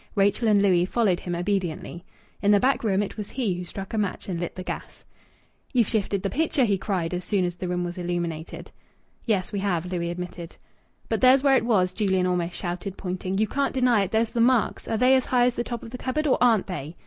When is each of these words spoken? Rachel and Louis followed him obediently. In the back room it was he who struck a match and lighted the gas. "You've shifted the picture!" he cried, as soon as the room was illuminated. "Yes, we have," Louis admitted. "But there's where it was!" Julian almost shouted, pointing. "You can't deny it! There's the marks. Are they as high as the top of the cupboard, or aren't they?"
Rachel 0.15 0.47
and 0.47 0.63
Louis 0.63 0.87
followed 0.87 1.19
him 1.19 1.35
obediently. 1.35 2.03
In 2.41 2.49
the 2.49 2.59
back 2.59 2.83
room 2.83 3.03
it 3.03 3.17
was 3.17 3.29
he 3.29 3.53
who 3.53 3.63
struck 3.63 3.93
a 3.93 3.99
match 3.99 4.27
and 4.27 4.39
lighted 4.41 4.55
the 4.55 4.63
gas. 4.63 5.05
"You've 5.73 5.87
shifted 5.89 6.23
the 6.23 6.29
picture!" 6.31 6.63
he 6.63 6.75
cried, 6.79 7.13
as 7.13 7.23
soon 7.23 7.45
as 7.45 7.55
the 7.55 7.67
room 7.67 7.83
was 7.83 7.99
illuminated. 7.99 8.71
"Yes, 9.25 9.53
we 9.53 9.59
have," 9.59 9.85
Louis 9.85 10.09
admitted. 10.09 10.57
"But 11.07 11.21
there's 11.21 11.43
where 11.43 11.55
it 11.55 11.65
was!" 11.65 11.93
Julian 11.93 12.25
almost 12.25 12.55
shouted, 12.55 12.97
pointing. 12.97 13.37
"You 13.37 13.45
can't 13.45 13.75
deny 13.75 14.01
it! 14.01 14.09
There's 14.09 14.31
the 14.31 14.41
marks. 14.41 14.87
Are 14.87 14.97
they 14.97 15.15
as 15.15 15.25
high 15.27 15.45
as 15.45 15.53
the 15.53 15.63
top 15.63 15.83
of 15.83 15.91
the 15.91 15.99
cupboard, 15.99 16.25
or 16.25 16.39
aren't 16.43 16.65
they?" 16.65 16.95